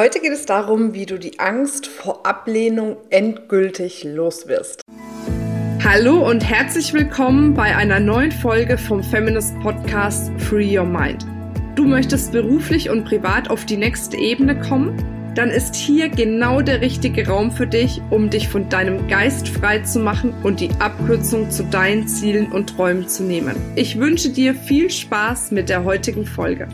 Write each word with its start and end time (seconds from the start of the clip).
Heute 0.00 0.20
geht 0.20 0.32
es 0.32 0.46
darum, 0.46 0.94
wie 0.94 1.04
du 1.04 1.18
die 1.18 1.38
Angst 1.40 1.86
vor 1.86 2.24
Ablehnung 2.24 2.96
endgültig 3.10 4.02
loswirst. 4.02 4.80
Hallo 5.84 6.26
und 6.26 6.40
herzlich 6.40 6.94
willkommen 6.94 7.52
bei 7.52 7.76
einer 7.76 8.00
neuen 8.00 8.32
Folge 8.32 8.78
vom 8.78 9.02
Feminist 9.02 9.52
Podcast 9.60 10.32
Free 10.38 10.78
Your 10.78 10.86
Mind. 10.86 11.26
Du 11.74 11.84
möchtest 11.84 12.32
beruflich 12.32 12.88
und 12.88 13.04
privat 13.04 13.50
auf 13.50 13.66
die 13.66 13.76
nächste 13.76 14.16
Ebene 14.16 14.58
kommen? 14.58 14.96
Dann 15.34 15.50
ist 15.50 15.74
hier 15.74 16.08
genau 16.08 16.62
der 16.62 16.80
richtige 16.80 17.28
Raum 17.28 17.50
für 17.50 17.66
dich, 17.66 18.00
um 18.08 18.30
dich 18.30 18.48
von 18.48 18.70
deinem 18.70 19.06
Geist 19.06 19.50
frei 19.50 19.80
zu 19.80 19.98
machen 19.98 20.32
und 20.42 20.60
die 20.60 20.70
Abkürzung 20.78 21.50
zu 21.50 21.62
deinen 21.64 22.08
Zielen 22.08 22.50
und 22.50 22.70
Träumen 22.70 23.06
zu 23.06 23.22
nehmen. 23.22 23.54
Ich 23.76 23.98
wünsche 23.98 24.30
dir 24.30 24.54
viel 24.54 24.88
Spaß 24.88 25.50
mit 25.50 25.68
der 25.68 25.84
heutigen 25.84 26.24
Folge. 26.24 26.68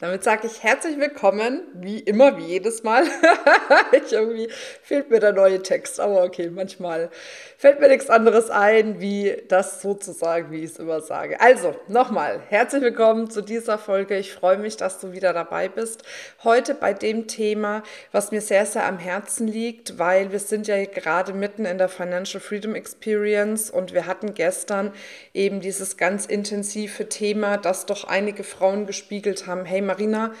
Damit 0.00 0.24
sage 0.24 0.48
ich 0.48 0.64
herzlich 0.64 0.98
willkommen, 0.98 1.62
wie 1.72 2.00
immer, 2.00 2.36
wie 2.36 2.46
jedes 2.46 2.82
Mal. 2.82 3.04
ich 3.92 4.12
irgendwie 4.12 4.48
fehlt 4.82 5.08
mir 5.08 5.20
der 5.20 5.32
neue 5.32 5.62
Text, 5.62 6.00
aber 6.00 6.24
okay, 6.24 6.50
manchmal 6.50 7.10
fällt 7.56 7.78
mir 7.78 7.86
nichts 7.86 8.10
anderes 8.10 8.50
ein, 8.50 9.00
wie 9.00 9.40
das 9.46 9.80
sozusagen, 9.80 10.50
wie 10.50 10.64
ich 10.64 10.72
es 10.72 10.78
immer 10.80 11.00
sage. 11.00 11.40
Also, 11.40 11.76
nochmal, 11.86 12.40
herzlich 12.48 12.82
willkommen 12.82 13.30
zu 13.30 13.40
dieser 13.40 13.78
Folge. 13.78 14.18
Ich 14.18 14.32
freue 14.32 14.58
mich, 14.58 14.76
dass 14.76 14.98
du 14.98 15.12
wieder 15.12 15.32
dabei 15.32 15.68
bist. 15.68 16.02
Heute 16.42 16.74
bei 16.74 16.92
dem 16.92 17.28
Thema, 17.28 17.84
was 18.10 18.32
mir 18.32 18.40
sehr, 18.40 18.66
sehr 18.66 18.86
am 18.86 18.98
Herzen 18.98 19.46
liegt, 19.46 19.96
weil 19.96 20.32
wir 20.32 20.40
sind 20.40 20.66
ja 20.66 20.84
gerade 20.86 21.32
mitten 21.32 21.66
in 21.66 21.78
der 21.78 21.88
Financial 21.88 22.40
Freedom 22.40 22.74
Experience 22.74 23.70
und 23.70 23.94
wir 23.94 24.08
hatten 24.08 24.34
gestern 24.34 24.92
eben 25.32 25.60
dieses 25.60 25.96
ganz 25.96 26.26
intensive 26.26 27.08
Thema, 27.08 27.58
das 27.58 27.86
doch 27.86 28.02
einige 28.02 28.42
Frauen 28.42 28.86
gespiegelt 28.86 29.46
haben. 29.46 29.64
Hey 29.64 29.83
Marina, 29.84 30.32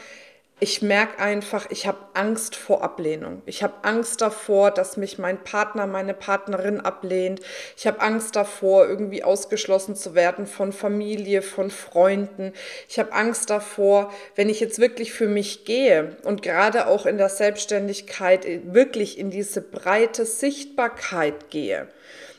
ich 0.60 0.82
merke 0.82 1.18
einfach, 1.18 1.66
ich 1.70 1.86
habe 1.86 1.98
Angst 2.14 2.54
vor 2.54 2.82
Ablehnung. 2.82 3.42
Ich 3.44 3.64
habe 3.64 3.74
Angst 3.82 4.20
davor, 4.20 4.70
dass 4.70 4.96
mich 4.96 5.18
mein 5.18 5.42
Partner, 5.42 5.86
meine 5.88 6.14
Partnerin 6.14 6.80
ablehnt. 6.80 7.40
Ich 7.76 7.88
habe 7.88 8.00
Angst 8.00 8.36
davor, 8.36 8.86
irgendwie 8.86 9.24
ausgeschlossen 9.24 9.96
zu 9.96 10.14
werden 10.14 10.46
von 10.46 10.72
Familie, 10.72 11.42
von 11.42 11.70
Freunden. 11.70 12.52
Ich 12.88 13.00
habe 13.00 13.12
Angst 13.12 13.50
davor, 13.50 14.12
wenn 14.36 14.48
ich 14.48 14.60
jetzt 14.60 14.78
wirklich 14.78 15.12
für 15.12 15.26
mich 15.26 15.64
gehe 15.64 16.16
und 16.22 16.42
gerade 16.42 16.86
auch 16.86 17.04
in 17.04 17.18
der 17.18 17.30
Selbstständigkeit 17.30 18.46
wirklich 18.72 19.18
in 19.18 19.30
diese 19.30 19.60
breite 19.60 20.24
Sichtbarkeit 20.24 21.50
gehe 21.50 21.88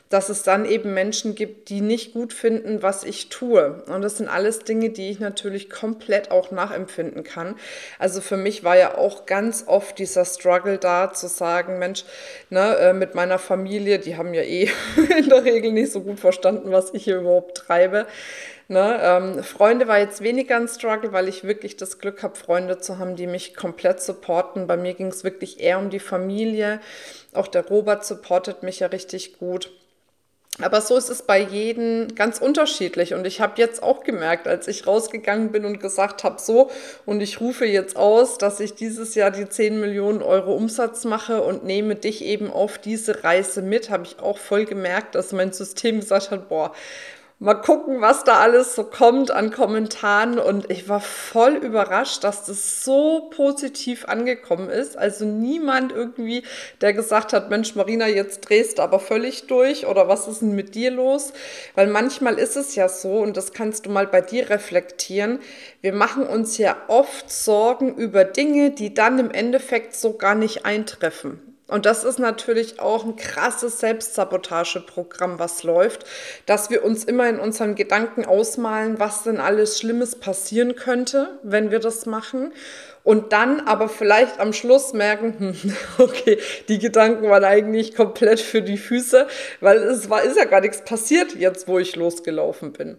dass 0.08 0.28
es 0.28 0.42
dann 0.44 0.64
eben 0.64 0.94
Menschen 0.94 1.34
gibt, 1.34 1.68
die 1.68 1.80
nicht 1.80 2.12
gut 2.12 2.32
finden, 2.32 2.82
was 2.82 3.02
ich 3.02 3.28
tue. 3.28 3.82
Und 3.86 4.02
das 4.02 4.18
sind 4.18 4.28
alles 4.28 4.60
Dinge, 4.60 4.90
die 4.90 5.10
ich 5.10 5.18
natürlich 5.18 5.68
komplett 5.68 6.30
auch 6.30 6.52
nachempfinden 6.52 7.24
kann. 7.24 7.56
Also 7.98 8.20
für 8.20 8.36
mich 8.36 8.62
war 8.62 8.76
ja 8.76 8.96
auch 8.96 9.26
ganz 9.26 9.64
oft 9.66 9.98
dieser 9.98 10.24
Struggle 10.24 10.78
da, 10.78 11.12
zu 11.12 11.26
sagen, 11.26 11.78
Mensch, 11.78 12.04
ne, 12.50 12.76
äh, 12.76 12.92
mit 12.92 13.14
meiner 13.14 13.38
Familie, 13.38 13.98
die 13.98 14.16
haben 14.16 14.32
ja 14.32 14.42
eh 14.42 14.70
in 15.18 15.28
der 15.28 15.44
Regel 15.44 15.72
nicht 15.72 15.92
so 15.92 16.00
gut 16.00 16.20
verstanden, 16.20 16.70
was 16.70 16.94
ich 16.94 17.04
hier 17.04 17.18
überhaupt 17.18 17.56
treibe. 17.56 18.06
Ne, 18.68 18.98
ähm, 19.00 19.44
Freunde 19.44 19.86
war 19.86 19.98
jetzt 19.98 20.22
weniger 20.22 20.56
ein 20.56 20.66
Struggle, 20.66 21.12
weil 21.12 21.28
ich 21.28 21.44
wirklich 21.44 21.76
das 21.76 21.98
Glück 21.98 22.24
habe, 22.24 22.34
Freunde 22.34 22.78
zu 22.78 22.98
haben, 22.98 23.14
die 23.14 23.28
mich 23.28 23.54
komplett 23.54 24.00
supporten. 24.00 24.66
Bei 24.66 24.76
mir 24.76 24.94
ging 24.94 25.06
es 25.06 25.22
wirklich 25.22 25.60
eher 25.60 25.78
um 25.78 25.90
die 25.90 26.00
Familie. 26.00 26.80
Auch 27.32 27.46
der 27.46 27.66
Robert 27.66 28.04
supportet 28.04 28.64
mich 28.64 28.80
ja 28.80 28.88
richtig 28.88 29.38
gut. 29.38 29.70
Aber 30.62 30.80
so 30.80 30.96
ist 30.96 31.10
es 31.10 31.20
bei 31.20 31.38
jedem 31.38 32.14
ganz 32.14 32.38
unterschiedlich. 32.38 33.12
Und 33.12 33.26
ich 33.26 33.40
habe 33.42 33.54
jetzt 33.56 33.82
auch 33.82 34.04
gemerkt, 34.04 34.48
als 34.48 34.66
ich 34.68 34.86
rausgegangen 34.86 35.52
bin 35.52 35.66
und 35.66 35.80
gesagt 35.80 36.24
habe, 36.24 36.40
so, 36.40 36.70
und 37.04 37.20
ich 37.20 37.40
rufe 37.40 37.66
jetzt 37.66 37.96
aus, 37.96 38.38
dass 38.38 38.58
ich 38.60 38.74
dieses 38.74 39.14
Jahr 39.14 39.30
die 39.30 39.48
10 39.48 39.78
Millionen 39.78 40.22
Euro 40.22 40.54
Umsatz 40.54 41.04
mache 41.04 41.42
und 41.42 41.64
nehme 41.64 41.94
dich 41.94 42.24
eben 42.24 42.50
auf 42.50 42.78
diese 42.78 43.22
Reise 43.22 43.60
mit, 43.60 43.90
habe 43.90 44.04
ich 44.04 44.18
auch 44.18 44.38
voll 44.38 44.64
gemerkt, 44.64 45.14
dass 45.14 45.32
mein 45.32 45.52
System 45.52 46.00
gesagt 46.00 46.30
hat, 46.30 46.48
boah, 46.48 46.72
Mal 47.38 47.52
gucken, 47.52 48.00
was 48.00 48.24
da 48.24 48.38
alles 48.38 48.74
so 48.74 48.82
kommt 48.82 49.30
an 49.30 49.50
Kommentaren. 49.50 50.38
Und 50.38 50.70
ich 50.70 50.88
war 50.88 51.02
voll 51.02 51.56
überrascht, 51.56 52.24
dass 52.24 52.46
das 52.46 52.82
so 52.82 53.28
positiv 53.28 54.06
angekommen 54.06 54.70
ist. 54.70 54.96
Also 54.96 55.26
niemand 55.26 55.92
irgendwie, 55.92 56.44
der 56.80 56.94
gesagt 56.94 57.34
hat, 57.34 57.50
Mensch, 57.50 57.74
Marina, 57.74 58.08
jetzt 58.08 58.48
drehst 58.48 58.78
du 58.78 58.82
aber 58.82 59.00
völlig 59.00 59.48
durch 59.48 59.86
oder 59.86 60.08
was 60.08 60.28
ist 60.28 60.40
denn 60.40 60.54
mit 60.54 60.74
dir 60.74 60.90
los? 60.90 61.34
Weil 61.74 61.88
manchmal 61.88 62.38
ist 62.38 62.56
es 62.56 62.74
ja 62.74 62.88
so, 62.88 63.18
und 63.18 63.36
das 63.36 63.52
kannst 63.52 63.84
du 63.84 63.90
mal 63.90 64.06
bei 64.06 64.22
dir 64.22 64.48
reflektieren, 64.48 65.40
wir 65.82 65.92
machen 65.92 66.26
uns 66.26 66.56
ja 66.56 66.74
oft 66.88 67.30
Sorgen 67.30 67.96
über 67.96 68.24
Dinge, 68.24 68.70
die 68.70 68.94
dann 68.94 69.18
im 69.18 69.30
Endeffekt 69.30 69.94
so 69.94 70.14
gar 70.14 70.34
nicht 70.34 70.64
eintreffen. 70.64 71.45
Und 71.68 71.84
das 71.84 72.04
ist 72.04 72.20
natürlich 72.20 72.78
auch 72.78 73.04
ein 73.04 73.16
krasses 73.16 73.80
Selbstsabotageprogramm, 73.80 75.40
was 75.40 75.64
läuft, 75.64 76.06
dass 76.46 76.70
wir 76.70 76.84
uns 76.84 77.02
immer 77.04 77.28
in 77.28 77.40
unseren 77.40 77.74
Gedanken 77.74 78.24
ausmalen, 78.24 79.00
was 79.00 79.24
denn 79.24 79.40
alles 79.40 79.78
Schlimmes 79.78 80.14
passieren 80.14 80.76
könnte, 80.76 81.40
wenn 81.42 81.72
wir 81.72 81.80
das 81.80 82.06
machen 82.06 82.52
und 83.06 83.32
dann 83.32 83.60
aber 83.60 83.88
vielleicht 83.88 84.40
am 84.40 84.52
Schluss 84.52 84.92
merken, 84.92 85.36
hm, 85.38 85.76
okay, 86.04 86.38
die 86.68 86.80
Gedanken 86.80 87.30
waren 87.30 87.44
eigentlich 87.44 87.94
komplett 87.94 88.40
für 88.40 88.62
die 88.62 88.76
Füße, 88.76 89.28
weil 89.60 89.76
es 89.78 90.10
war, 90.10 90.24
ist 90.24 90.36
ja 90.36 90.44
gar 90.44 90.60
nichts 90.60 90.82
passiert 90.82 91.36
jetzt, 91.36 91.68
wo 91.68 91.78
ich 91.78 91.94
losgelaufen 91.94 92.72
bin. 92.72 92.98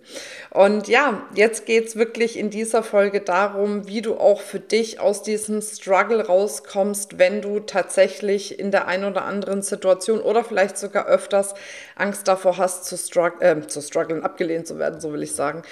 Und 0.50 0.88
ja, 0.88 1.28
jetzt 1.36 1.66
geht's 1.66 1.98
wirklich 1.98 2.40
in 2.40 2.50
dieser 2.50 2.84
Folge 2.84 3.20
darum, 3.20 3.90
wie 3.90 4.02
du 4.02 4.16
auch 4.16 4.40
für 4.40 4.62
dich 4.62 5.02
aus 5.02 5.24
diesem 5.24 5.62
Struggle 5.62 6.26
rauskommst, 6.26 7.20
wenn 7.20 7.42
du 7.42 7.60
tatsächlich 7.60 8.58
in 8.58 8.72
der 8.72 8.88
einen 8.88 9.04
oder 9.04 9.26
anderen 9.26 9.62
Situation 9.62 10.22
oder 10.22 10.46
vielleicht 10.46 10.78
sogar 10.78 11.08
öfters 11.08 11.54
Angst 11.98 12.30
davor 12.30 12.58
hast, 12.58 12.86
zu, 12.86 12.98
strugg 12.98 13.42
äh, 13.42 13.68
zu 13.68 13.82
strugglen, 13.82 14.24
abgelehnt 14.24 14.68
zu 14.68 14.80
werden, 14.80 15.02
so 15.02 15.12
will 15.12 15.22
ich 15.22 15.36
sagen. 15.36 15.64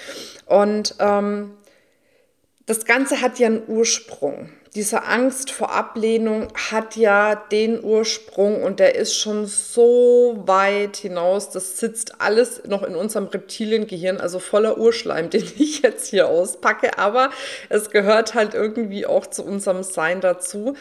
Und 0.44 0.94
ähm, 1.00 1.52
das 2.66 2.84
Ganze 2.84 3.22
hat 3.22 3.38
ja 3.38 3.46
einen 3.46 3.62
Ursprung. 3.68 4.50
Diese 4.74 5.04
Angst 5.04 5.52
vor 5.52 5.72
Ablehnung 5.72 6.48
hat 6.70 6.96
ja 6.96 7.34
den 7.34 7.82
Ursprung 7.82 8.62
und 8.62 8.78
der 8.78 8.96
ist 8.96 9.14
schon 9.14 9.46
so 9.46 10.42
weit 10.44 10.98
hinaus. 10.98 11.48
Das 11.48 11.78
sitzt 11.78 12.20
alles 12.20 12.64
noch 12.66 12.82
in 12.82 12.94
unserem 12.94 13.24
Reptiliengehirn, 13.26 14.20
also 14.20 14.38
voller 14.38 14.76
Urschleim, 14.76 15.30
den 15.30 15.44
ich 15.56 15.80
jetzt 15.80 16.08
hier 16.08 16.28
auspacke. 16.28 16.98
Aber 16.98 17.30
es 17.70 17.88
gehört 17.88 18.34
halt 18.34 18.52
irgendwie 18.52 19.06
auch 19.06 19.26
zu 19.26 19.44
unserem 19.44 19.82
Sein 19.82 20.20
dazu, 20.20 20.74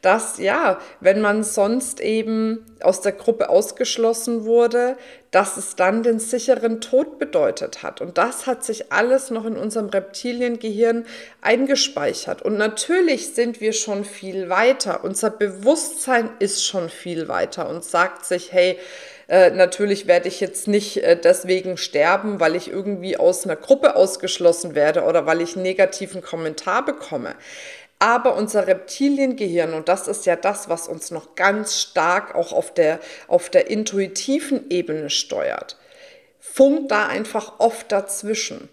dass 0.00 0.38
ja, 0.38 0.78
wenn 1.00 1.20
man 1.20 1.44
sonst 1.44 2.00
eben 2.00 2.64
aus 2.80 3.02
der 3.02 3.12
Gruppe 3.12 3.50
ausgeschlossen 3.50 4.44
wurde, 4.44 4.96
dass 5.32 5.56
es 5.56 5.76
dann 5.76 6.02
den 6.02 6.20
sicheren 6.20 6.80
Tod 6.80 7.18
bedeutet 7.18 7.82
hat. 7.82 8.00
Und 8.00 8.18
das 8.18 8.46
hat 8.46 8.62
sich 8.62 8.92
alles 8.92 9.30
noch 9.30 9.46
in 9.46 9.56
unserem 9.56 9.88
Reptiliengehirn 9.88 11.06
eingespeichert. 11.40 12.42
Und 12.42 12.58
natürlich 12.58 13.34
sind 13.34 13.60
wir 13.60 13.72
schon 13.72 14.04
viel 14.04 14.50
weiter. 14.50 15.02
Unser 15.04 15.30
Bewusstsein 15.30 16.30
ist 16.38 16.64
schon 16.64 16.90
viel 16.90 17.28
weiter 17.28 17.68
und 17.68 17.82
sagt 17.82 18.26
sich, 18.26 18.52
hey, 18.52 18.78
äh, 19.28 19.50
natürlich 19.50 20.06
werde 20.06 20.28
ich 20.28 20.40
jetzt 20.40 20.68
nicht 20.68 20.98
äh, 20.98 21.16
deswegen 21.16 21.78
sterben, 21.78 22.38
weil 22.38 22.54
ich 22.54 22.68
irgendwie 22.68 23.16
aus 23.16 23.46
einer 23.46 23.56
Gruppe 23.56 23.96
ausgeschlossen 23.96 24.74
werde 24.74 25.04
oder 25.04 25.24
weil 25.24 25.40
ich 25.40 25.54
einen 25.54 25.62
negativen 25.62 26.20
Kommentar 26.20 26.84
bekomme. 26.84 27.34
Aber 28.02 28.34
unser 28.34 28.66
Reptiliengehirn, 28.66 29.74
und 29.74 29.88
das 29.88 30.08
ist 30.08 30.26
ja 30.26 30.34
das, 30.34 30.68
was 30.68 30.88
uns 30.88 31.12
noch 31.12 31.36
ganz 31.36 31.78
stark 31.78 32.34
auch 32.34 32.52
auf 32.52 32.74
der, 32.74 32.98
auf 33.28 33.48
der 33.48 33.70
intuitiven 33.70 34.68
Ebene 34.70 35.08
steuert, 35.08 35.76
funkt 36.40 36.90
da 36.90 37.06
einfach 37.06 37.60
oft 37.60 37.92
dazwischen. 37.92 38.68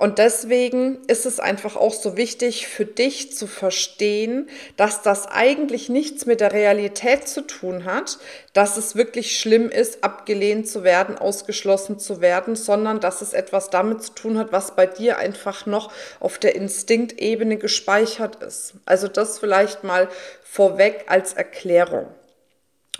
Und 0.00 0.16
deswegen 0.16 0.96
ist 1.08 1.26
es 1.26 1.40
einfach 1.40 1.76
auch 1.76 1.92
so 1.92 2.16
wichtig 2.16 2.66
für 2.66 2.86
dich 2.86 3.36
zu 3.36 3.46
verstehen, 3.46 4.48
dass 4.78 5.02
das 5.02 5.26
eigentlich 5.26 5.90
nichts 5.90 6.24
mit 6.24 6.40
der 6.40 6.54
Realität 6.54 7.28
zu 7.28 7.42
tun 7.42 7.84
hat, 7.84 8.16
dass 8.54 8.78
es 8.78 8.96
wirklich 8.96 9.38
schlimm 9.38 9.68
ist, 9.68 10.02
abgelehnt 10.02 10.66
zu 10.66 10.84
werden, 10.84 11.18
ausgeschlossen 11.18 11.98
zu 11.98 12.22
werden, 12.22 12.56
sondern 12.56 13.00
dass 13.00 13.20
es 13.20 13.34
etwas 13.34 13.68
damit 13.68 14.02
zu 14.02 14.14
tun 14.14 14.38
hat, 14.38 14.52
was 14.52 14.74
bei 14.74 14.86
dir 14.86 15.18
einfach 15.18 15.66
noch 15.66 15.92
auf 16.18 16.38
der 16.38 16.54
Instinktebene 16.54 17.58
gespeichert 17.58 18.42
ist. 18.42 18.76
Also 18.86 19.06
das 19.06 19.38
vielleicht 19.38 19.84
mal 19.84 20.08
vorweg 20.42 21.04
als 21.08 21.34
Erklärung. 21.34 22.06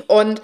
Und 0.06 0.42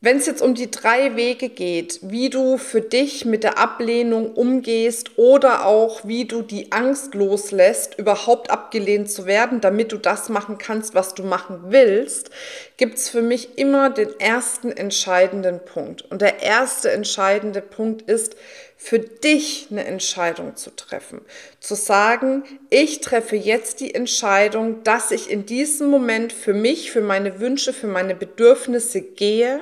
wenn 0.00 0.18
es 0.18 0.26
jetzt 0.26 0.42
um 0.42 0.54
die 0.54 0.70
drei 0.70 1.16
Wege 1.16 1.48
geht, 1.48 1.98
wie 2.02 2.30
du 2.30 2.56
für 2.56 2.80
dich 2.80 3.24
mit 3.24 3.42
der 3.42 3.58
Ablehnung 3.58 4.32
umgehst 4.32 5.18
oder 5.18 5.66
auch 5.66 6.06
wie 6.06 6.24
du 6.24 6.42
die 6.42 6.70
Angst 6.70 7.16
loslässt, 7.16 7.98
überhaupt 7.98 8.48
abgelehnt 8.48 9.10
zu 9.10 9.26
werden, 9.26 9.60
damit 9.60 9.90
du 9.90 9.96
das 9.96 10.28
machen 10.28 10.56
kannst, 10.56 10.94
was 10.94 11.14
du 11.14 11.24
machen 11.24 11.64
willst, 11.70 12.30
gibt 12.76 12.98
es 12.98 13.08
für 13.08 13.22
mich 13.22 13.58
immer 13.58 13.90
den 13.90 14.20
ersten 14.20 14.70
entscheidenden 14.70 15.58
Punkt. 15.64 16.02
Und 16.12 16.22
der 16.22 16.44
erste 16.44 16.92
entscheidende 16.92 17.60
Punkt 17.60 18.02
ist, 18.08 18.36
für 18.76 19.00
dich 19.00 19.66
eine 19.72 19.84
Entscheidung 19.84 20.54
zu 20.54 20.70
treffen. 20.70 21.22
Zu 21.58 21.74
sagen, 21.74 22.44
ich 22.70 23.00
treffe 23.00 23.34
jetzt 23.34 23.80
die 23.80 23.92
Entscheidung, 23.92 24.84
dass 24.84 25.10
ich 25.10 25.28
in 25.28 25.44
diesem 25.44 25.90
Moment 25.90 26.32
für 26.32 26.54
mich, 26.54 26.92
für 26.92 27.00
meine 27.00 27.40
Wünsche, 27.40 27.72
für 27.72 27.88
meine 27.88 28.14
Bedürfnisse 28.14 29.00
gehe, 29.00 29.60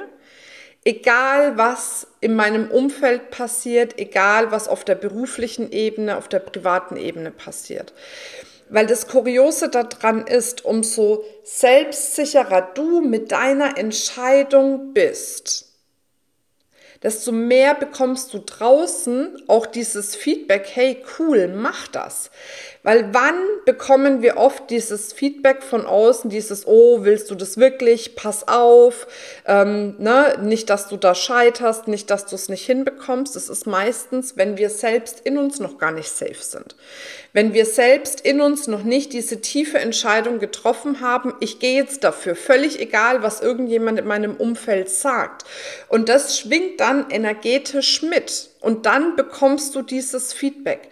egal 0.86 1.58
was 1.58 2.06
in 2.20 2.36
meinem 2.36 2.70
Umfeld 2.70 3.30
passiert, 3.30 3.98
egal 3.98 4.52
was 4.52 4.68
auf 4.68 4.84
der 4.84 4.94
beruflichen 4.94 5.72
Ebene, 5.72 6.16
auf 6.16 6.28
der 6.28 6.38
privaten 6.38 6.96
Ebene 6.96 7.32
passiert. 7.32 7.92
Weil 8.68 8.86
das 8.86 9.08
Kuriose 9.08 9.68
daran 9.68 10.26
ist, 10.26 10.64
umso 10.64 11.24
selbstsicherer 11.42 12.70
du 12.74 13.00
mit 13.00 13.32
deiner 13.32 13.76
Entscheidung 13.76 14.92
bist, 14.92 15.66
desto 17.02 17.32
mehr 17.32 17.74
bekommst 17.74 18.32
du 18.32 18.38
draußen 18.38 19.42
auch 19.46 19.66
dieses 19.66 20.14
Feedback, 20.14 20.66
hey 20.72 21.02
cool, 21.18 21.48
mach 21.48 21.88
das. 21.88 22.30
Weil 22.82 23.12
wann 23.12 23.34
bekommen 23.64 24.22
wir 24.22 24.36
oft 24.36 24.70
dieses 24.70 25.12
Feedback 25.12 25.64
von 25.64 25.86
außen, 25.86 26.30
dieses, 26.30 26.68
oh, 26.68 27.02
willst 27.02 27.30
du 27.32 27.34
das 27.34 27.58
wirklich? 27.58 28.14
Pass 28.14 28.46
auf, 28.46 29.08
ähm, 29.44 29.96
ne? 29.98 30.38
nicht, 30.40 30.70
dass 30.70 30.86
du 30.86 30.96
da 30.96 31.16
scheiterst, 31.16 31.88
nicht, 31.88 32.10
dass 32.10 32.26
du 32.26 32.36
es 32.36 32.48
nicht 32.48 32.64
hinbekommst. 32.64 33.34
Das 33.34 33.48
ist 33.48 33.66
meistens, 33.66 34.36
wenn 34.36 34.56
wir 34.56 34.70
selbst 34.70 35.20
in 35.24 35.36
uns 35.36 35.58
noch 35.58 35.78
gar 35.78 35.90
nicht 35.90 36.10
safe 36.10 36.36
sind. 36.40 36.76
Wenn 37.32 37.52
wir 37.54 37.66
selbst 37.66 38.20
in 38.20 38.40
uns 38.40 38.68
noch 38.68 38.84
nicht 38.84 39.12
diese 39.12 39.40
tiefe 39.40 39.78
Entscheidung 39.78 40.38
getroffen 40.38 41.00
haben, 41.00 41.34
ich 41.40 41.58
gehe 41.58 41.74
jetzt 41.74 42.04
dafür, 42.04 42.36
völlig 42.36 42.80
egal, 42.80 43.22
was 43.22 43.40
irgendjemand 43.40 43.98
in 43.98 44.06
meinem 44.06 44.36
Umfeld 44.36 44.88
sagt. 44.88 45.44
Und 45.88 46.08
das 46.08 46.38
schwingt 46.38 46.80
dann 46.80 46.85
energetisch 47.10 48.02
mit. 48.02 48.50
Und 48.60 48.86
dann 48.86 49.16
bekommst 49.16 49.74
du 49.74 49.82
dieses 49.82 50.32
Feedback. 50.32 50.88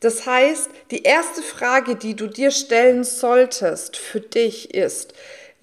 Das 0.00 0.26
heißt, 0.26 0.68
die 0.90 1.02
erste 1.02 1.42
Frage, 1.42 1.96
die 1.96 2.14
du 2.14 2.26
dir 2.26 2.50
stellen 2.50 3.04
solltest 3.04 3.96
für 3.96 4.20
dich 4.20 4.74
ist, 4.74 5.14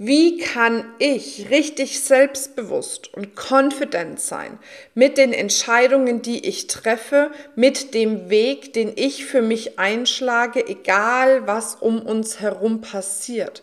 wie 0.04 0.40
kann 0.40 0.84
ich 0.98 1.52
richtig 1.52 2.02
selbstbewusst 2.02 3.14
und 3.14 3.36
confident 3.36 4.20
sein 4.20 4.58
mit 4.96 5.20
den 5.20 5.32
Entscheidungen, 5.32 6.24
die 6.24 6.48
ich 6.48 6.66
treffe, 6.66 7.30
mit 7.56 7.94
dem 7.94 8.32
Weg, 8.32 8.74
den 8.74 8.94
ich 8.96 9.26
für 9.26 9.44
mich 9.44 9.78
einschlage, 9.78 10.68
egal 10.68 11.46
was 11.46 11.76
um 11.76 12.02
uns 12.02 12.40
herum 12.40 12.82
passiert? 12.82 13.62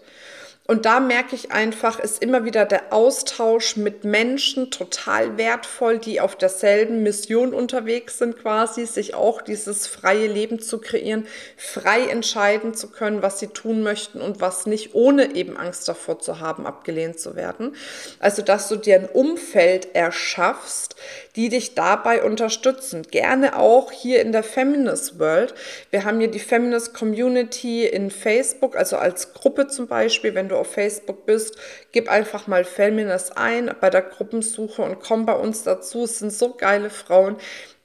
Und 0.70 0.84
da 0.84 1.00
merke 1.00 1.34
ich 1.34 1.50
einfach, 1.50 1.98
ist 1.98 2.22
immer 2.22 2.44
wieder 2.44 2.66
der 2.66 2.92
Austausch 2.92 3.76
mit 3.76 4.04
Menschen 4.04 4.70
total 4.70 5.38
wertvoll, 5.38 5.98
die 5.98 6.20
auf 6.20 6.36
derselben 6.36 7.02
Mission 7.02 7.54
unterwegs 7.54 8.18
sind, 8.18 8.38
quasi, 8.38 8.84
sich 8.84 9.14
auch 9.14 9.40
dieses 9.40 9.86
freie 9.86 10.26
Leben 10.26 10.60
zu 10.60 10.78
kreieren, 10.78 11.26
frei 11.56 12.08
entscheiden 12.08 12.74
zu 12.74 12.90
können, 12.90 13.22
was 13.22 13.38
sie 13.38 13.46
tun 13.46 13.82
möchten 13.82 14.20
und 14.20 14.42
was 14.42 14.66
nicht, 14.66 14.94
ohne 14.94 15.34
eben 15.34 15.56
Angst 15.56 15.88
davor 15.88 16.18
zu 16.18 16.38
haben, 16.38 16.66
abgelehnt 16.66 17.18
zu 17.18 17.34
werden. 17.34 17.74
Also, 18.20 18.42
dass 18.42 18.68
du 18.68 18.76
dir 18.76 18.96
ein 18.96 19.08
Umfeld 19.08 19.94
erschaffst, 19.94 20.96
die 21.34 21.48
dich 21.48 21.76
dabei 21.76 22.22
unterstützen. 22.22 23.04
Gerne 23.10 23.58
auch 23.58 23.90
hier 23.90 24.20
in 24.20 24.32
der 24.32 24.42
Feminist 24.42 25.18
World. 25.18 25.54
Wir 25.90 26.04
haben 26.04 26.18
hier 26.18 26.30
die 26.30 26.38
Feminist 26.38 26.92
Community 26.92 27.86
in 27.86 28.10
Facebook, 28.10 28.76
also 28.76 28.98
als 28.98 29.32
Gruppe 29.32 29.68
zum 29.68 29.86
Beispiel, 29.86 30.34
wenn 30.34 30.50
du 30.50 30.57
auf 30.58 30.72
Facebook 30.72 31.24
bist, 31.24 31.56
gib 31.92 32.10
einfach 32.10 32.46
mal 32.46 32.64
Feminist 32.64 33.36
ein 33.36 33.74
bei 33.80 33.90
der 33.90 34.02
Gruppensuche 34.02 34.82
und 34.82 35.00
komm 35.00 35.24
bei 35.26 35.34
uns 35.34 35.62
dazu. 35.62 36.04
Es 36.04 36.18
sind 36.18 36.32
so 36.32 36.54
geile 36.54 36.90
Frauen, 36.90 37.36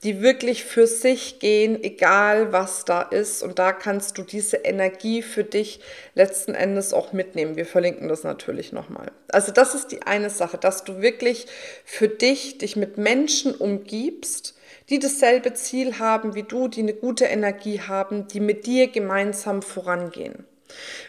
die 0.04 0.22
wirklich 0.22 0.66
für 0.66 0.86
sich 0.86 1.40
gehen, 1.40 1.82
egal 1.82 2.52
was 2.52 2.84
da 2.84 3.02
ist. 3.02 3.42
Und 3.42 3.58
da 3.58 3.72
kannst 3.72 4.18
du 4.18 4.24
diese 4.24 4.58
Energie 4.58 5.22
für 5.22 5.46
dich 5.46 5.80
letzten 6.14 6.56
Endes 6.56 6.94
auch 6.94 7.14
mitnehmen. 7.14 7.56
Wir 7.56 7.66
verlinken 7.66 8.10
das 8.10 8.24
natürlich 8.24 8.74
nochmal. 8.74 9.12
Also 9.30 9.52
das 9.54 9.76
ist 9.76 9.88
die 9.92 10.02
eine 10.02 10.30
Sache, 10.30 10.58
dass 10.58 10.84
du 10.84 11.02
wirklich 11.02 11.48
für 11.86 12.10
dich 12.10 12.58
dich 12.58 12.76
mit 12.76 12.98
Menschen 12.98 13.56
umgibst, 13.56 14.56
die 14.90 15.00
dasselbe 15.00 15.54
Ziel 15.54 16.00
haben 16.00 16.36
wie 16.36 16.44
du, 16.44 16.68
die 16.68 16.82
eine 16.82 16.94
gute 16.94 17.26
Energie 17.26 17.80
haben, 17.80 18.28
die 18.28 18.42
mit 18.42 18.66
dir 18.66 18.90
gemeinsam 18.90 19.62
vorangehen. 19.62 20.46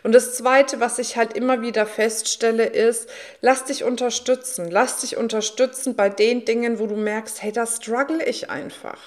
Und 0.03 0.15
das 0.15 0.35
Zweite, 0.35 0.81
was 0.81 0.99
ich 0.99 1.17
halt 1.17 1.35
immer 1.35 1.63
wieder 1.63 1.87
feststelle, 1.87 2.67
ist, 2.67 3.09
lass 3.41 3.65
dich 3.65 3.85
unterstützen. 3.85 4.71
Lass 4.71 5.01
dich 5.01 5.17
unterstützen 5.17 5.97
bei 5.97 6.11
den 6.11 6.45
Dingen, 6.45 6.79
wo 6.79 6.87
du 6.87 6.97
merkst, 6.97 7.43
hey, 7.43 7.53
da 7.53 7.67
struggle 7.67 8.23
ich 8.25 8.51
einfach. 8.51 8.99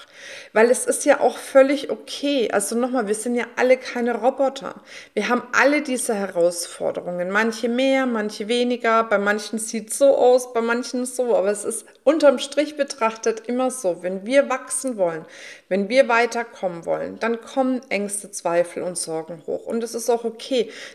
Weil 0.52 0.70
es 0.70 0.86
ist 0.86 1.04
ja 1.04 1.20
auch 1.20 1.38
völlig 1.38 1.90
okay. 1.90 2.50
Also 2.50 2.76
nochmal, 2.76 3.06
wir 3.06 3.14
sind 3.14 3.36
ja 3.36 3.44
alle 3.56 3.76
keine 3.76 4.16
Roboter. 4.16 4.74
Wir 5.14 5.28
haben 5.28 5.42
alle 5.52 5.82
diese 5.82 6.14
Herausforderungen. 6.14 7.30
Manche 7.30 7.68
mehr, 7.68 8.06
manche 8.06 8.48
weniger. 8.48 9.04
Bei 9.04 9.18
manchen 9.18 9.58
sieht 9.58 9.90
es 9.90 9.98
so 9.98 10.16
aus, 10.16 10.52
bei 10.52 10.60
manchen 10.60 11.06
so. 11.06 11.36
Aber 11.36 11.50
es 11.50 11.64
ist 11.64 11.86
unterm 12.02 12.38
Strich 12.38 12.76
betrachtet 12.76 13.42
immer 13.46 13.70
so. 13.70 14.02
Wenn 14.02 14.26
wir 14.26 14.48
wachsen 14.48 14.96
wollen, 14.96 15.24
wenn 15.68 15.88
wir 15.88 16.08
weiterkommen 16.08 16.86
wollen, 16.86 17.18
dann 17.20 17.40
kommen 17.40 17.82
Ängste, 17.88 18.30
Zweifel 18.30 18.82
und 18.82 18.98
Sorgen 18.98 19.42
hoch. 19.46 19.66
Und 19.66 19.84
es 19.84 19.94
ist 19.94 20.10
auch 20.10 20.24
okay. 20.24 20.47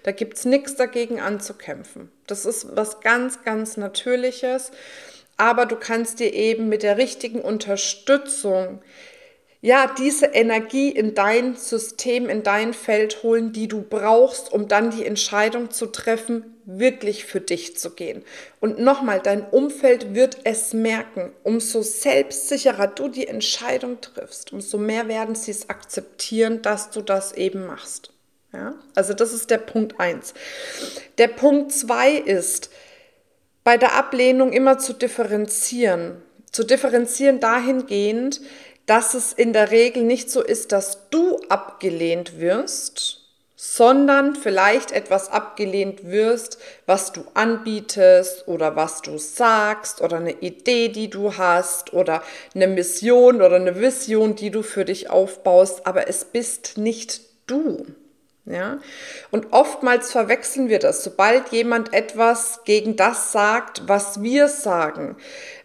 Da 0.03 0.11
gibt 0.11 0.37
es 0.37 0.45
nichts 0.45 0.75
dagegen 0.75 1.19
anzukämpfen. 1.19 2.11
Das 2.27 2.45
ist 2.45 2.75
was 2.75 3.01
ganz, 3.01 3.43
ganz 3.43 3.77
Natürliches. 3.77 4.71
Aber 5.37 5.65
du 5.65 5.75
kannst 5.75 6.19
dir 6.19 6.33
eben 6.33 6.69
mit 6.69 6.83
der 6.83 6.97
richtigen 6.97 7.41
Unterstützung 7.41 8.81
ja, 9.63 9.89
diese 9.97 10.25
Energie 10.25 10.89
in 10.89 11.15
dein 11.15 11.55
System, 11.55 12.27
in 12.27 12.43
dein 12.43 12.73
Feld 12.73 13.23
holen, 13.23 13.53
die 13.53 13.69
du 13.69 13.81
brauchst, 13.81 14.51
um 14.51 14.67
dann 14.67 14.91
die 14.91 15.05
Entscheidung 15.05 15.71
zu 15.71 15.85
treffen, 15.85 16.53
wirklich 16.65 17.23
für 17.23 17.39
dich 17.39 17.77
zu 17.77 17.91
gehen. 17.91 18.25
Und 18.59 18.79
nochmal, 18.79 19.21
dein 19.21 19.45
Umfeld 19.45 20.13
wird 20.13 20.39
es 20.43 20.73
merken. 20.73 21.31
Umso 21.43 21.81
selbstsicherer 21.81 22.87
du 22.87 23.07
die 23.07 23.25
Entscheidung 23.25 24.01
triffst, 24.01 24.51
umso 24.51 24.77
mehr 24.77 25.07
werden 25.07 25.33
sie 25.33 25.51
es 25.51 25.69
akzeptieren, 25.69 26.61
dass 26.61 26.89
du 26.89 27.01
das 27.01 27.31
eben 27.31 27.65
machst. 27.65 28.11
Ja? 28.53 28.75
Also 28.95 29.13
das 29.13 29.33
ist 29.33 29.49
der 29.49 29.57
Punkt 29.57 29.99
eins. 29.99 30.33
Der 31.17 31.27
Punkt 31.27 31.71
zwei 31.71 32.13
ist, 32.13 32.69
bei 33.63 33.77
der 33.77 33.93
Ablehnung 33.93 34.51
immer 34.51 34.77
zu 34.77 34.93
differenzieren. 34.93 36.21
Zu 36.51 36.63
differenzieren 36.63 37.39
dahingehend, 37.39 38.41
dass 38.85 39.13
es 39.13 39.33
in 39.33 39.53
der 39.53 39.71
Regel 39.71 40.03
nicht 40.03 40.29
so 40.29 40.41
ist, 40.41 40.71
dass 40.71 41.09
du 41.09 41.39
abgelehnt 41.49 42.39
wirst, 42.39 43.21
sondern 43.55 44.35
vielleicht 44.35 44.91
etwas 44.91 45.31
abgelehnt 45.31 46.03
wirst, 46.03 46.57
was 46.85 47.13
du 47.13 47.23
anbietest 47.33 48.45
oder 48.47 48.75
was 48.75 49.01
du 49.01 49.17
sagst 49.17 50.01
oder 50.01 50.17
eine 50.17 50.33
Idee, 50.41 50.89
die 50.89 51.09
du 51.09 51.37
hast 51.37 51.93
oder 51.93 52.21
eine 52.53 52.67
Mission 52.67 53.41
oder 53.41 53.55
eine 53.55 53.79
Vision, 53.79 54.35
die 54.35 54.51
du 54.51 54.63
für 54.63 54.83
dich 54.83 55.09
aufbaust, 55.09 55.87
aber 55.87 56.09
es 56.09 56.25
bist 56.25 56.77
nicht 56.77 57.21
du. 57.47 57.85
Ja? 58.45 58.79
Und 59.31 59.53
oftmals 59.53 60.11
verwechseln 60.11 60.67
wir 60.67 60.79
das. 60.79 61.03
Sobald 61.03 61.49
jemand 61.49 61.93
etwas 61.93 62.61
gegen 62.65 62.95
das 62.95 63.31
sagt, 63.31 63.87
was 63.87 64.21
wir 64.21 64.49
sagen, 64.49 65.15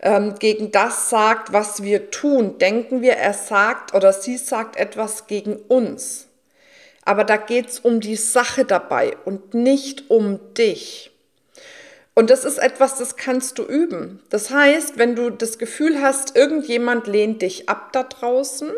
ähm, 0.01 0.37
gegen 0.39 0.71
das 0.71 1.11
sagt, 1.11 1.53
was 1.53 1.83
wir 1.83 2.11
tun, 2.11 2.59
denken 2.59 3.03
wir, 3.03 3.15
er 3.15 3.35
sagt 3.35 3.95
oder 3.95 4.13
sie 4.13 4.37
sagt 4.37 4.77
etwas 4.77 5.27
gegen 5.27 5.57
uns. 5.57 6.27
Aber 7.05 7.25
da 7.25 7.37
geht 7.37 7.69
es 7.69 7.81
um 7.81 8.01
die 8.01 8.17
Sache 8.17 8.65
dabei 8.65 9.17
und 9.25 9.55
nicht 9.55 10.11
um 10.11 10.39
dich. 10.55 11.11
Und 12.15 12.31
das 12.31 12.45
ist 12.45 12.59
etwas, 12.59 12.97
das 12.97 13.17
kannst 13.17 13.59
du 13.59 13.63
üben. 13.63 14.21
Das 14.29 14.51
heißt, 14.51 14.99
wenn 14.99 15.17
du 15.17 15.31
das 15.31 15.59
Gefühl 15.59 16.03
hast, 16.03 16.37
irgendjemand 16.37 17.07
lehnt 17.07 17.43
dich 17.43 17.69
ab 17.69 17.93
da 17.93 18.03
draußen, 18.03 18.73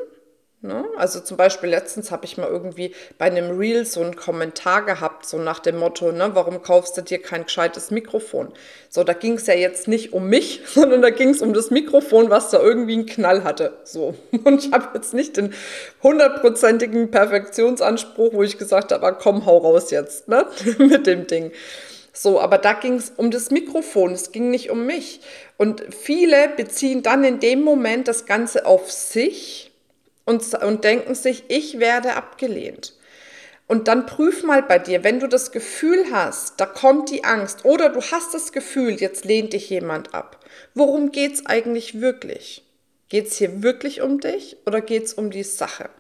Ne? 0.62 0.85
Also 0.99 1.21
zum 1.21 1.38
Beispiel 1.38 1.71
letztens 1.71 2.11
habe 2.11 2.26
ich 2.26 2.37
mal 2.37 2.47
irgendwie 2.47 2.95
bei 3.17 3.25
einem 3.25 3.57
Reel 3.57 3.87
so 3.87 4.02
einen 4.02 4.14
Kommentar 4.14 4.85
gehabt, 4.85 5.25
so 5.25 5.38
nach 5.38 5.59
dem 5.59 5.79
Motto, 5.79 6.12
ne, 6.12 6.33
warum 6.35 6.61
kaufst 6.61 6.99
du 6.99 7.00
dir 7.00 7.23
kein 7.23 7.45
gescheites 7.45 7.90
Mikrofon? 7.90 8.52
So, 8.90 9.02
da 9.02 9.14
ging 9.14 9.35
es 9.35 9.47
ja 9.47 9.55
jetzt 9.55 9.88
nicht 9.88 10.12
um 10.12 10.29
mich, 10.29 10.61
sondern 10.67 11.00
da 11.00 11.09
ging 11.09 11.31
es 11.31 11.40
um 11.40 11.55
das 11.55 11.71
Mikrofon, 11.71 12.29
was 12.29 12.50
da 12.50 12.61
irgendwie 12.61 12.93
einen 12.93 13.07
Knall 13.07 13.43
hatte. 13.43 13.73
So. 13.85 14.14
Und 14.45 14.67
ich 14.67 14.71
habe 14.71 14.90
jetzt 14.93 15.14
nicht 15.14 15.38
den 15.38 15.55
hundertprozentigen 16.02 17.11
Perfektionsanspruch, 17.11 18.35
wo 18.35 18.43
ich 18.43 18.59
gesagt 18.59 18.93
habe, 18.93 19.07
ah, 19.07 19.12
komm, 19.12 19.47
hau 19.47 19.57
raus 19.57 19.90
jetzt, 19.90 20.29
ne, 20.29 20.45
mit 20.79 21.07
dem 21.07 21.26
Ding. 21.26 21.52
So, 22.12 22.38
aber 22.38 22.59
da 22.59 22.75
ging 22.75 22.97
es 22.97 23.12
um 23.17 23.31
das 23.31 23.50
Mikrofon, 23.50 24.12
es 24.12 24.31
ging 24.31 24.50
nicht 24.50 24.69
um 24.69 24.85
mich. 24.85 25.23
Und 25.57 25.83
viele 25.95 26.50
beziehen 26.55 27.02
dann 27.02 27.25
in 27.25 27.40
dem 27.40 27.62
Moment 27.62 28.09
das 28.09 28.26
Ganze 28.26 28.67
auf 28.67 28.93
sich 28.93 29.69
und, 30.30 30.54
und 30.62 30.84
denken 30.84 31.16
sich, 31.16 31.44
ich 31.49 31.80
werde 31.80 32.14
abgelehnt. 32.14 32.94
Und 33.66 33.88
dann 33.88 34.06
prüf 34.06 34.42
mal 34.44 34.62
bei 34.62 34.78
dir, 34.78 35.04
wenn 35.04 35.20
du 35.20 35.28
das 35.28 35.50
Gefühl 35.50 36.06
hast, 36.12 36.60
da 36.60 36.66
kommt 36.66 37.10
die 37.10 37.25
Angst 37.25 37.64
oder 37.64 37.88
du 37.88 38.00
hast 38.00 38.32
das 38.32 38.52
Gefühl, 38.52 38.94
jetzt 38.94 39.25
lehnt 39.25 39.52
dich 39.52 39.68
jemand 39.70 40.14
ab. 40.14 40.44
Worum 40.75 41.12
geht 41.12 41.34
es 41.34 41.46
eigentlich 41.46 42.00
wirklich? 42.00 42.64
Geht 43.08 43.26
es 43.26 43.37
hier 43.37 43.62
wirklich 43.62 44.02
um 44.02 44.20
dich 44.20 44.56
oder 44.66 44.80
geht 44.80 45.04
es 45.04 45.14
um 45.14 45.30
die 45.30 45.42
Sache? 45.42 45.90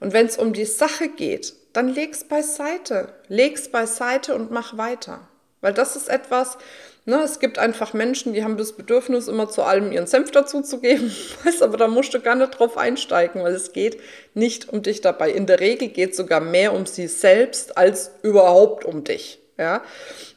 Und 0.00 0.12
wenn 0.12 0.26
es 0.26 0.36
um 0.36 0.52
die 0.52 0.66
Sache 0.66 1.08
geht, 1.08 1.54
dann 1.72 1.88
leg's 1.88 2.24
beiseite. 2.24 3.14
Leg's 3.28 3.68
beiseite 3.70 4.34
und 4.34 4.50
mach 4.50 4.76
weiter. 4.76 5.28
Weil 5.62 5.72
das 5.72 5.96
ist 5.96 6.08
etwas, 6.08 6.58
ne, 7.04 7.22
es 7.22 7.38
gibt 7.38 7.58
einfach 7.58 7.92
Menschen, 7.92 8.32
die 8.32 8.44
haben 8.44 8.56
das 8.56 8.72
Bedürfnis, 8.72 9.28
immer 9.28 9.48
zu 9.48 9.62
allem 9.62 9.92
ihren 9.92 10.06
Senf 10.06 10.30
dazuzugeben. 10.30 11.14
Weißt, 11.44 11.62
aber 11.62 11.76
da 11.76 11.88
musst 11.88 12.14
du 12.14 12.20
gar 12.20 12.34
nicht 12.34 12.58
drauf 12.58 12.76
einsteigen, 12.76 13.42
weil 13.42 13.54
es 13.54 13.72
geht 13.72 13.98
nicht 14.34 14.68
um 14.68 14.82
dich 14.82 15.00
dabei. 15.00 15.30
In 15.30 15.46
der 15.46 15.60
Regel 15.60 15.88
geht 15.88 16.12
es 16.12 16.16
sogar 16.16 16.40
mehr 16.40 16.72
um 16.72 16.86
sie 16.86 17.08
selbst 17.08 17.76
als 17.76 18.12
überhaupt 18.22 18.84
um 18.84 19.04
dich. 19.04 19.38
Ja, 19.58 19.82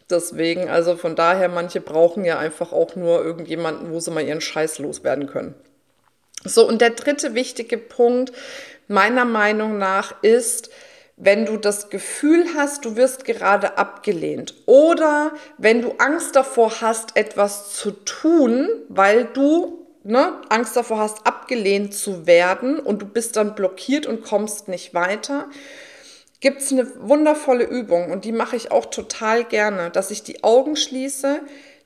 deswegen, 0.10 0.70
also 0.70 0.98
von 0.98 1.16
daher, 1.16 1.50
manche 1.50 1.82
brauchen 1.82 2.26
ja 2.26 2.38
einfach 2.38 2.74
auch 2.74 2.96
nur 2.96 3.24
irgendjemanden, 3.24 3.92
wo 3.92 4.00
sie 4.00 4.12
mal 4.12 4.26
ihren 4.26 4.42
Scheiß 4.42 4.80
loswerden 4.80 5.28
können. 5.28 5.56
So, 6.44 6.68
und 6.68 6.82
der 6.82 6.92
dritte 6.92 7.34
wichtige 7.34 7.78
Punkt 7.78 8.32
meiner 8.88 9.26
Meinung 9.26 9.78
nach 9.78 10.22
ist, 10.22 10.70
wenn 11.18 11.46
du 11.46 11.58
das 11.58 11.90
Gefühl 11.90 12.46
hast, 12.56 12.84
du 12.84 12.96
wirst 12.96 13.24
gerade 13.24 13.78
abgelehnt 13.78 14.54
oder 14.66 15.34
wenn 15.58 15.82
du 15.82 15.94
Angst 15.98 16.36
davor 16.36 16.82
hast, 16.82 17.16
etwas 17.16 17.74
zu 17.74 17.92
tun, 17.92 18.70
weil 18.90 19.26
du 19.26 19.86
ne, 20.04 20.42
Angst 20.50 20.76
davor 20.76 21.00
hast, 21.00 21.26
abgelehnt 21.26 21.94
zu 21.94 22.28
werden 22.28 22.80
und 22.80 23.02
du 23.02 23.06
bist 23.06 23.38
dann 23.38 23.56
blockiert 23.56 24.06
und 24.08 24.24
kommst 24.24 24.68
nicht 24.68 24.94
weiter, 24.94 25.50
gibt 26.42 26.62
es 26.62 26.72
eine 26.72 26.88
wundervolle 27.00 27.64
Übung 27.64 28.12
und 28.12 28.26
die 28.26 28.34
mache 28.34 28.58
ich 28.58 28.72
auch 28.72 28.86
total 28.86 29.46
gerne, 29.46 29.92
dass 29.92 30.12
ich 30.12 30.22
die 30.22 30.44
Augen 30.44 30.76
schließe, 30.76 31.40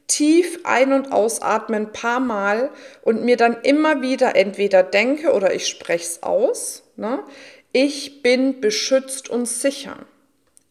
tief 0.08 0.62
ein- 0.64 0.92
und 0.92 1.12
ausatme 1.12 1.78
ein 1.78 1.94
paar 1.94 2.20
Mal 2.20 2.72
und 3.04 3.24
mir 3.24 3.38
dann 3.38 3.62
immer 3.62 4.02
wieder 4.02 4.36
entweder 4.36 4.82
denke 4.82 5.34
oder 5.34 5.54
ich 5.54 5.68
spreche 5.68 6.04
es 6.04 6.24
aus. 6.24 6.84
Ne? 6.96 7.24
Ich 7.72 8.24
bin 8.24 8.62
beschützt 8.62 9.30
und 9.30 9.46
sicher. 9.46 9.98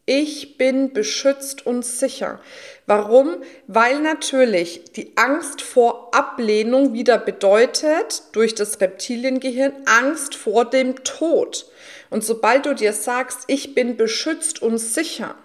Ich 0.05 0.57
bin 0.57 0.91
beschützt 0.91 1.65
und 1.65 1.85
sicher. 1.85 2.41
Warum? 2.87 3.43
Weil 3.67 3.99
natürlich 3.99 4.83
die 4.95 5.15
Angst 5.15 5.61
vor 5.61 6.13
Ablehnung 6.13 6.93
wieder 6.93 7.17
bedeutet, 7.17 8.23
durch 8.33 8.55
das 8.55 8.81
Reptiliengehirn, 8.81 9.71
Angst 9.85 10.35
vor 10.35 10.65
dem 10.65 11.03
Tod. 11.03 11.67
Und 12.09 12.23
sobald 12.23 12.65
du 12.65 12.73
dir 12.73 12.91
sagst, 12.91 13.41
ich 13.47 13.75
bin 13.75 13.95
beschützt 13.95 14.61
und 14.61 14.79
sicher, 14.79 15.35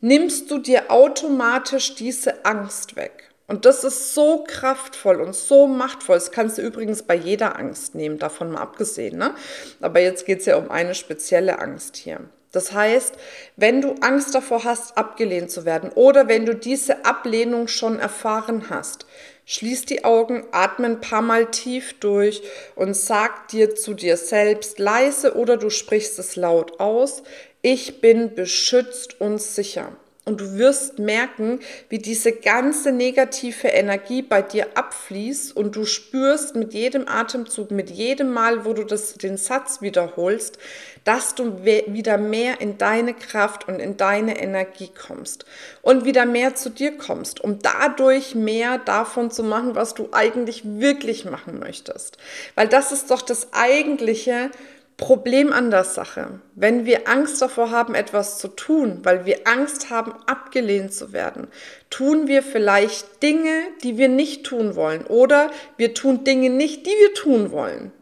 nimmst 0.00 0.50
du 0.50 0.58
dir 0.58 0.90
automatisch 0.90 1.94
diese 1.94 2.44
Angst 2.44 2.96
weg. 2.96 3.31
Und 3.46 3.64
das 3.64 3.84
ist 3.84 4.14
so 4.14 4.44
kraftvoll 4.46 5.20
und 5.20 5.34
so 5.34 5.66
machtvoll. 5.66 6.16
Das 6.16 6.30
kannst 6.30 6.58
du 6.58 6.62
übrigens 6.62 7.02
bei 7.02 7.14
jeder 7.14 7.58
Angst 7.58 7.94
nehmen, 7.94 8.18
davon 8.18 8.50
mal 8.50 8.60
abgesehen. 8.60 9.18
Ne? 9.18 9.34
Aber 9.80 10.00
jetzt 10.00 10.26
geht 10.26 10.40
es 10.40 10.46
ja 10.46 10.56
um 10.56 10.70
eine 10.70 10.94
spezielle 10.94 11.58
Angst 11.58 11.96
hier. 11.96 12.20
Das 12.52 12.72
heißt, 12.72 13.14
wenn 13.56 13.80
du 13.80 13.94
Angst 14.02 14.34
davor 14.34 14.64
hast, 14.64 14.98
abgelehnt 14.98 15.50
zu 15.50 15.64
werden 15.64 15.90
oder 15.94 16.28
wenn 16.28 16.44
du 16.44 16.54
diese 16.54 17.06
Ablehnung 17.06 17.66
schon 17.66 17.98
erfahren 17.98 18.68
hast, 18.68 19.06
schließ 19.46 19.86
die 19.86 20.04
Augen, 20.04 20.44
atme 20.52 20.86
ein 20.86 21.00
paar 21.00 21.22
Mal 21.22 21.50
tief 21.50 21.98
durch 21.98 22.42
und 22.74 22.94
sag 22.94 23.48
dir 23.48 23.74
zu 23.74 23.94
dir 23.94 24.18
selbst 24.18 24.78
leise 24.78 25.34
oder 25.34 25.56
du 25.56 25.70
sprichst 25.70 26.18
es 26.18 26.36
laut 26.36 26.78
aus, 26.78 27.22
ich 27.62 28.02
bin 28.02 28.34
beschützt 28.34 29.18
und 29.20 29.40
sicher. 29.40 29.96
Und 30.24 30.40
du 30.40 30.56
wirst 30.56 31.00
merken, 31.00 31.58
wie 31.88 31.98
diese 31.98 32.30
ganze 32.30 32.92
negative 32.92 33.66
Energie 33.66 34.22
bei 34.22 34.40
dir 34.40 34.68
abfließt 34.76 35.56
und 35.56 35.74
du 35.74 35.84
spürst 35.84 36.54
mit 36.54 36.74
jedem 36.74 37.08
Atemzug, 37.08 37.72
mit 37.72 37.90
jedem 37.90 38.32
Mal, 38.32 38.64
wo 38.64 38.72
du 38.72 38.84
das, 38.84 39.14
den 39.14 39.36
Satz 39.36 39.80
wiederholst, 39.80 40.58
dass 41.02 41.34
du 41.34 41.64
wieder 41.64 42.18
mehr 42.18 42.60
in 42.60 42.78
deine 42.78 43.14
Kraft 43.14 43.66
und 43.66 43.80
in 43.80 43.96
deine 43.96 44.40
Energie 44.40 44.90
kommst 44.94 45.44
und 45.82 46.04
wieder 46.04 46.24
mehr 46.24 46.54
zu 46.54 46.70
dir 46.70 46.96
kommst, 46.96 47.40
um 47.40 47.58
dadurch 47.58 48.36
mehr 48.36 48.78
davon 48.78 49.32
zu 49.32 49.42
machen, 49.42 49.74
was 49.74 49.94
du 49.94 50.10
eigentlich 50.12 50.62
wirklich 50.64 51.24
machen 51.24 51.58
möchtest. 51.58 52.18
Weil 52.54 52.68
das 52.68 52.92
ist 52.92 53.10
doch 53.10 53.22
das 53.22 53.48
eigentliche, 53.52 54.52
Problem 54.96 55.52
an 55.52 55.70
der 55.70 55.84
Sache. 55.84 56.40
Wenn 56.54 56.84
wir 56.86 57.08
Angst 57.08 57.42
davor 57.42 57.70
haben, 57.70 57.94
etwas 57.94 58.38
zu 58.38 58.48
tun, 58.48 59.00
weil 59.02 59.24
wir 59.26 59.40
Angst 59.46 59.90
haben, 59.90 60.12
abgelehnt 60.26 60.92
zu 60.92 61.12
werden, 61.12 61.48
tun 61.90 62.28
wir 62.28 62.42
vielleicht 62.42 63.22
Dinge, 63.22 63.62
die 63.82 63.98
wir 63.98 64.08
nicht 64.08 64.44
tun 64.44 64.76
wollen 64.76 65.04
oder 65.06 65.50
wir 65.76 65.94
tun 65.94 66.24
Dinge 66.24 66.50
nicht, 66.50 66.86
die 66.86 66.90
wir 66.90 67.14
tun 67.14 67.50
wollen. 67.50 67.92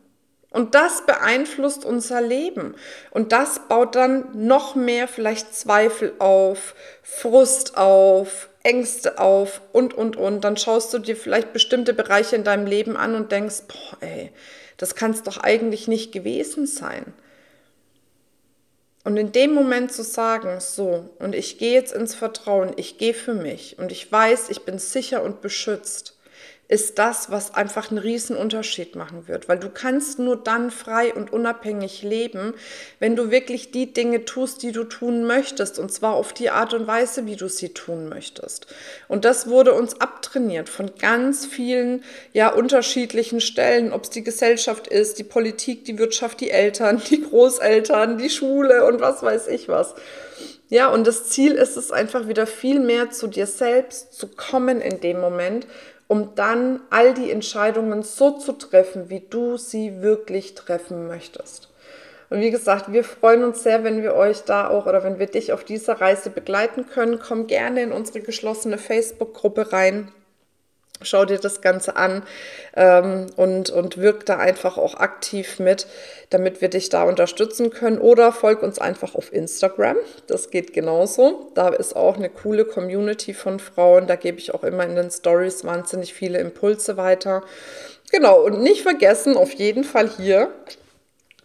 Und 0.50 0.74
das 0.74 1.06
beeinflusst 1.06 1.84
unser 1.84 2.20
Leben. 2.20 2.74
Und 3.12 3.30
das 3.30 3.68
baut 3.68 3.94
dann 3.94 4.46
noch 4.46 4.74
mehr 4.74 5.06
vielleicht 5.06 5.54
Zweifel 5.54 6.12
auf, 6.18 6.74
Frust 7.02 7.76
auf, 7.76 8.48
Ängste 8.64 9.18
auf 9.18 9.62
und, 9.72 9.94
und, 9.94 10.16
und. 10.16 10.42
Dann 10.42 10.56
schaust 10.56 10.92
du 10.92 10.98
dir 10.98 11.16
vielleicht 11.16 11.52
bestimmte 11.52 11.94
Bereiche 11.94 12.34
in 12.34 12.44
deinem 12.44 12.66
Leben 12.66 12.96
an 12.96 13.14
und 13.14 13.30
denkst, 13.30 13.62
boah, 13.68 13.98
ey, 14.00 14.32
das 14.80 14.94
kann 14.94 15.10
es 15.10 15.22
doch 15.22 15.36
eigentlich 15.36 15.88
nicht 15.88 16.10
gewesen 16.10 16.66
sein. 16.66 17.12
Und 19.04 19.18
in 19.18 19.30
dem 19.30 19.52
Moment 19.52 19.92
zu 19.92 20.02
sagen, 20.02 20.58
so, 20.58 21.10
und 21.18 21.34
ich 21.34 21.58
gehe 21.58 21.74
jetzt 21.74 21.92
ins 21.92 22.14
Vertrauen, 22.14 22.72
ich 22.76 22.96
gehe 22.96 23.12
für 23.12 23.34
mich 23.34 23.78
und 23.78 23.92
ich 23.92 24.10
weiß, 24.10 24.48
ich 24.48 24.62
bin 24.62 24.78
sicher 24.78 25.22
und 25.22 25.42
beschützt, 25.42 26.18
ist 26.70 27.00
das, 27.00 27.32
was 27.32 27.52
einfach 27.52 27.90
einen 27.90 27.98
riesen 27.98 28.36
Unterschied 28.36 28.94
machen 28.94 29.26
wird, 29.26 29.48
weil 29.48 29.58
du 29.58 29.68
kannst 29.68 30.20
nur 30.20 30.36
dann 30.36 30.70
frei 30.70 31.12
und 31.12 31.32
unabhängig 31.32 32.04
leben, 32.04 32.54
wenn 33.00 33.16
du 33.16 33.32
wirklich 33.32 33.72
die 33.72 33.92
Dinge 33.92 34.24
tust, 34.24 34.62
die 34.62 34.70
du 34.70 34.84
tun 34.84 35.24
möchtest 35.24 35.80
und 35.80 35.90
zwar 35.90 36.14
auf 36.14 36.32
die 36.32 36.50
Art 36.50 36.72
und 36.72 36.86
Weise, 36.86 37.26
wie 37.26 37.34
du 37.34 37.48
sie 37.48 37.70
tun 37.70 38.08
möchtest. 38.08 38.68
Und 39.08 39.24
das 39.24 39.48
wurde 39.48 39.74
uns 39.74 40.00
abtrainiert 40.00 40.68
von 40.68 40.92
ganz 40.96 41.44
vielen 41.44 42.04
ja 42.32 42.52
unterschiedlichen 42.52 43.40
Stellen, 43.40 43.92
ob 43.92 44.04
es 44.04 44.10
die 44.10 44.22
Gesellschaft 44.22 44.86
ist, 44.86 45.18
die 45.18 45.24
Politik, 45.24 45.84
die 45.86 45.98
Wirtschaft, 45.98 46.40
die 46.40 46.52
Eltern, 46.52 47.02
die 47.10 47.20
Großeltern, 47.20 48.16
die 48.16 48.30
Schule 48.30 48.86
und 48.86 49.00
was 49.00 49.24
weiß 49.24 49.48
ich 49.48 49.68
was. 49.68 49.96
Ja, 50.68 50.88
und 50.88 51.04
das 51.04 51.24
Ziel 51.30 51.54
ist 51.54 51.76
es 51.76 51.90
einfach 51.90 52.28
wieder 52.28 52.46
viel 52.46 52.78
mehr 52.78 53.10
zu 53.10 53.26
dir 53.26 53.48
selbst 53.48 54.14
zu 54.14 54.28
kommen 54.28 54.80
in 54.80 55.00
dem 55.00 55.20
Moment 55.20 55.66
um 56.10 56.34
dann 56.34 56.80
all 56.90 57.14
die 57.14 57.30
Entscheidungen 57.30 58.02
so 58.02 58.32
zu 58.32 58.54
treffen, 58.54 59.10
wie 59.10 59.20
du 59.20 59.56
sie 59.56 60.02
wirklich 60.02 60.56
treffen 60.56 61.06
möchtest. 61.06 61.68
Und 62.30 62.40
wie 62.40 62.50
gesagt, 62.50 62.92
wir 62.92 63.04
freuen 63.04 63.44
uns 63.44 63.62
sehr, 63.62 63.84
wenn 63.84 64.02
wir 64.02 64.16
euch 64.16 64.42
da 64.42 64.68
auch 64.68 64.86
oder 64.86 65.04
wenn 65.04 65.20
wir 65.20 65.26
dich 65.26 65.52
auf 65.52 65.62
dieser 65.62 66.00
Reise 66.00 66.30
begleiten 66.30 66.88
können. 66.88 67.20
Komm 67.20 67.46
gerne 67.46 67.84
in 67.84 67.92
unsere 67.92 68.22
geschlossene 68.22 68.76
Facebook-Gruppe 68.76 69.72
rein. 69.72 70.08
Schau 71.02 71.24
dir 71.24 71.38
das 71.38 71.60
Ganze 71.60 71.96
an 71.96 72.22
ähm, 72.76 73.26
und, 73.36 73.70
und 73.70 73.98
wirk 73.98 74.26
da 74.26 74.36
einfach 74.36 74.76
auch 74.76 74.94
aktiv 74.94 75.58
mit, 75.58 75.86
damit 76.28 76.60
wir 76.60 76.68
dich 76.68 76.88
da 76.90 77.04
unterstützen 77.04 77.70
können. 77.70 77.98
Oder 77.98 78.32
folg 78.32 78.62
uns 78.62 78.78
einfach 78.78 79.14
auf 79.14 79.32
Instagram. 79.32 79.96
Das 80.26 80.50
geht 80.50 80.72
genauso. 80.72 81.50
Da 81.54 81.68
ist 81.68 81.96
auch 81.96 82.16
eine 82.16 82.28
coole 82.28 82.64
Community 82.64 83.32
von 83.32 83.60
Frauen. 83.60 84.06
Da 84.06 84.16
gebe 84.16 84.38
ich 84.38 84.52
auch 84.54 84.62
immer 84.62 84.84
in 84.84 84.94
den 84.94 85.10
Stories 85.10 85.64
wahnsinnig 85.64 86.12
viele 86.12 86.38
Impulse 86.38 86.96
weiter. 86.96 87.42
Genau, 88.10 88.42
und 88.42 88.60
nicht 88.60 88.82
vergessen, 88.82 89.36
auf 89.36 89.52
jeden 89.52 89.84
Fall 89.84 90.08
hier 90.08 90.50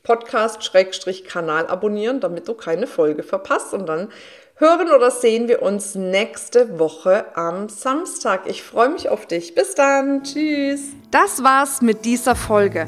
Podcast-Kanal 0.04 1.68
abonnieren, 1.68 2.20
damit 2.20 2.48
du 2.48 2.54
keine 2.54 2.88
Folge 2.88 3.24
verpasst. 3.24 3.74
Und 3.74 3.88
dann 3.88 4.12
hören 4.58 4.90
oder 4.90 5.12
sehen 5.12 5.48
wir 5.48 5.62
uns 5.62 5.96
nächste 5.96 6.80
Woche 6.80 7.26
am 7.36 7.68
Samstag. 7.68 8.44
Ich 8.46 8.64
freue 8.64 8.90
mich 8.90 9.10
auf 9.10 9.26
dich. 9.26 9.54
Bis 9.54 9.76
dann. 9.76 10.24
Tschüss. 10.24 10.82
Das 11.12 11.44
war's 11.44 11.82
mit 11.82 12.06
dieser 12.06 12.36
Folge. 12.36 12.88